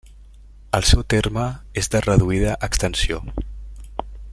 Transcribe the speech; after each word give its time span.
El 0.77 0.87
seu 0.91 1.03
terme 1.15 1.45
és 1.83 1.93
de 1.97 2.03
reduïda 2.07 2.59
extensió. 2.71 3.23